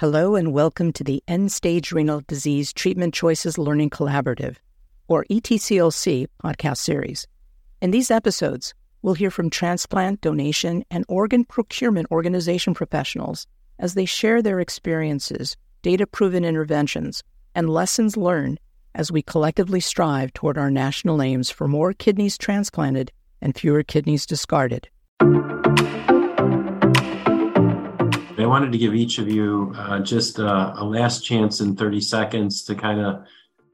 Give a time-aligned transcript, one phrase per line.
[0.00, 4.56] Hello and welcome to the End Stage Renal Disease Treatment Choices Learning Collaborative,
[5.08, 7.26] or ETCLC, podcast series.
[7.82, 13.46] In these episodes, we'll hear from transplant, donation, and organ procurement organization professionals
[13.78, 17.22] as they share their experiences, data proven interventions,
[17.54, 18.58] and lessons learned
[18.94, 23.12] as we collectively strive toward our national aims for more kidneys transplanted
[23.42, 24.88] and fewer kidneys discarded.
[28.42, 32.00] I wanted to give each of you uh, just a, a, last chance in 30
[32.00, 33.24] seconds to kind of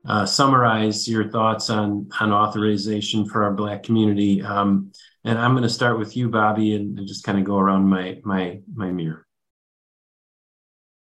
[0.07, 4.43] uh, summarize your thoughts on, on authorization for our Black community.
[4.43, 4.93] Um,
[5.25, 7.89] and I'm going to start with you, Bobby, and, and just kind of go around
[7.89, 9.27] my, my, my mirror.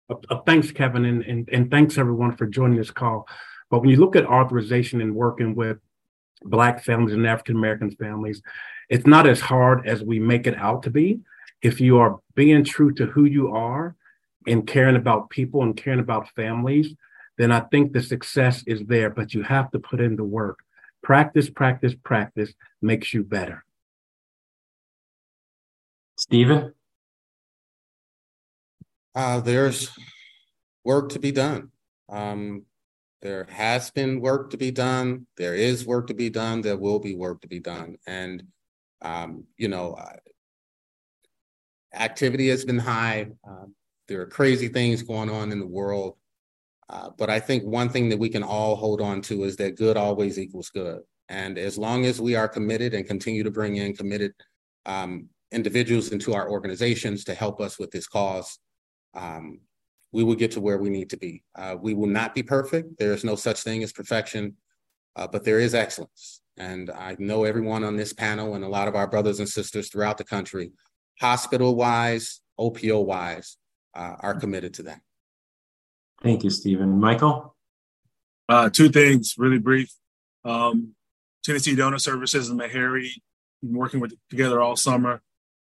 [0.09, 3.27] Uh, thanks, Kevin, and, and, and thanks everyone for joining this call.
[3.69, 5.77] But when you look at authorization and working with
[6.43, 8.41] Black families and African American families,
[8.89, 11.21] it's not as hard as we make it out to be
[11.65, 13.95] if you are being true to who you are
[14.45, 16.93] and caring about people and caring about families,
[17.39, 20.59] then I think the success is there, but you have to put in the work.
[21.01, 23.65] Practice, practice, practice makes you better.
[26.17, 26.75] Steven?
[29.15, 29.89] Uh, there's
[30.83, 31.71] work to be done.
[32.09, 32.65] Um,
[33.23, 35.25] there has been work to be done.
[35.35, 36.61] There is work to be done.
[36.61, 37.97] There will be work to be done.
[38.05, 38.43] And,
[39.01, 39.97] um, you know,
[42.01, 43.27] activity has been high.
[43.47, 43.65] Uh,
[44.07, 46.17] there are crazy things going on in the world.
[46.89, 49.75] Uh, but I think one thing that we can all hold on to is that
[49.75, 51.01] good always equals good.
[51.29, 54.33] And as long as we are committed and continue to bring in committed
[54.85, 58.59] um, individuals into our organizations to help us with this cause,
[59.15, 59.61] um,
[60.11, 61.43] we will get to where we need to be.
[61.55, 62.99] Uh, we will not be perfect.
[62.99, 64.55] There is no such thing as perfection,
[65.15, 66.41] uh, but there is excellence.
[66.57, 69.89] And I know everyone on this panel and a lot of our brothers and sisters
[69.89, 70.71] throughout the country
[71.19, 73.57] hospital wise, OPO wise,
[73.95, 75.01] uh, are committed to that.
[76.21, 76.99] Thank you, Steven.
[76.99, 77.55] Michael?
[78.47, 79.91] Uh, two things, really brief.
[80.43, 80.93] Um,
[81.43, 83.09] Tennessee Donor Services and Meharry,
[83.61, 85.21] working with together all summer.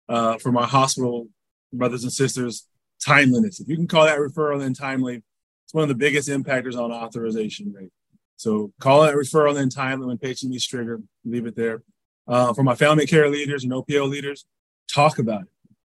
[0.09, 1.29] Uh, for my hospital
[1.71, 2.67] brothers and sisters,
[3.01, 3.61] timeliness.
[3.61, 5.23] If you can call that referral then timely,
[5.65, 7.91] it's one of the biggest impactors on authorization rate.
[8.35, 11.83] So call that referral then timely when patient needs trigger, leave it there.
[12.27, 14.45] Uh, for my family care leaders and OPO leaders,
[14.93, 15.47] talk about it,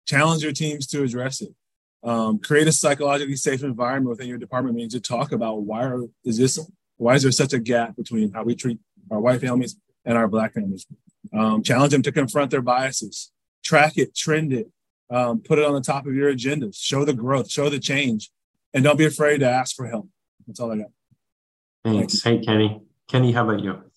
[0.06, 1.54] challenge your teams to address it.
[2.02, 6.04] Um, create a psychologically safe environment within your department means to talk about why are,
[6.24, 6.58] is this
[6.96, 8.78] why is there such a gap between how we treat
[9.10, 10.86] our white families and our black families?
[11.32, 13.30] Um, challenge them to confront their biases.
[13.62, 14.70] Track it trend it.
[15.10, 18.30] Um, put it on the top of your agendas show the growth show the change.
[18.72, 20.08] And don't be afraid to ask for help.
[20.46, 20.86] That's all i got.
[21.84, 22.22] Thanks.
[22.22, 22.80] Hey kenny.
[23.08, 23.89] Kenny how about you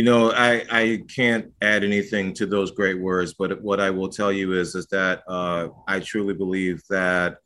[0.00, 4.08] you know, I, I can't add anything to those great words, but what I will
[4.08, 7.36] tell you is, is that uh, I truly believe that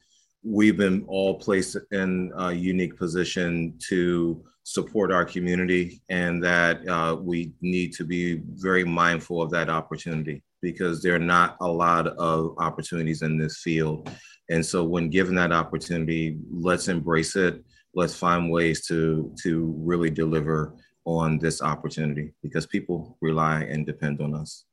[0.45, 7.17] we've been all placed in a unique position to support our community and that uh,
[7.21, 12.07] we need to be very mindful of that opportunity because there are not a lot
[12.07, 14.09] of opportunities in this field.
[14.49, 17.65] And so when given that opportunity, let's embrace it.
[17.97, 24.21] Let's find ways to to really deliver on this opportunity because people rely and depend
[24.21, 24.65] on us.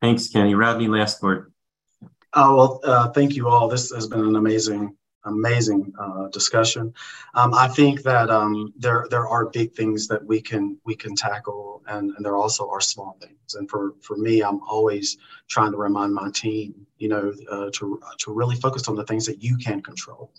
[0.00, 0.54] Thanks, Kenny.
[0.54, 1.52] Rodney, last word.
[2.32, 3.68] Oh, well, uh, thank you all.
[3.68, 6.94] This has been an amazing, amazing uh, discussion.
[7.34, 11.16] Um, I think that um, there there are big things that we can we can
[11.16, 13.54] tackle, and, and there also are small things.
[13.54, 15.18] And for for me, I'm always
[15.48, 19.26] trying to remind my team, you know, uh, to to really focus on the things
[19.26, 20.32] that you can control.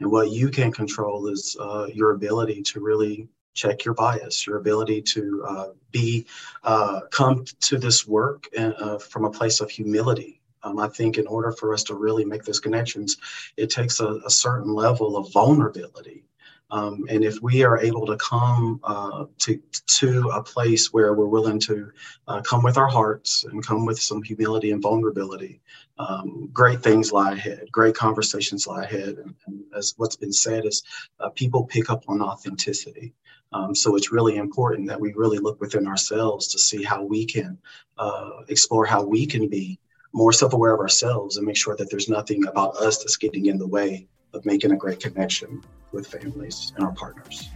[0.00, 3.28] And what you can control is uh, your ability to really
[3.62, 6.26] check your bias, your ability to uh, be
[6.62, 10.40] uh, come to this work and, uh, from a place of humility.
[10.62, 13.16] Um, I think in order for us to really make those connections,
[13.56, 16.24] it takes a, a certain level of vulnerability.
[16.70, 19.52] Um, and if we are able to come uh, to
[20.00, 21.90] to a place where we're willing to
[22.28, 25.60] uh, come with our hearts and come with some humility and vulnerability,
[25.98, 27.64] um, great things lie ahead.
[27.72, 29.14] Great conversations lie ahead.
[29.22, 30.82] And, and as what's been said is,
[31.20, 33.14] uh, people pick up on authenticity.
[33.52, 37.24] Um, so it's really important that we really look within ourselves to see how we
[37.24, 37.58] can
[37.96, 39.78] uh, explore how we can be
[40.12, 43.58] more self-aware of ourselves and make sure that there's nothing about us that's getting in
[43.58, 45.62] the way of making a great connection
[45.92, 47.48] with families and our partners.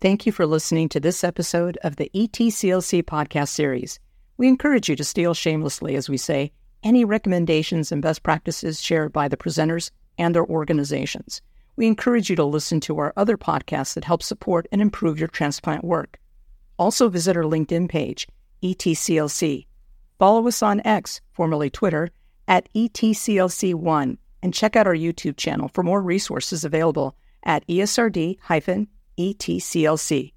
[0.00, 3.98] Thank you for listening to this episode of the ETCLC podcast series.
[4.36, 9.12] We encourage you to steal shamelessly, as we say, any recommendations and best practices shared
[9.12, 11.40] by the presenters and their organizations
[11.76, 15.26] we encourage you to listen to our other podcasts that help support and improve your
[15.28, 16.18] transplant work.
[16.78, 18.28] Also, visit our LinkedIn page,
[18.62, 19.66] ETCLC.
[20.18, 22.10] Follow us on X, formerly Twitter,
[22.46, 30.33] at ETCLC1 and check out our YouTube channel for more resources available at ESRD-ETCLC.